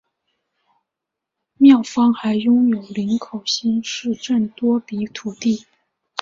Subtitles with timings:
[1.59, 5.67] 庙方还拥有林口新市镇多笔土地。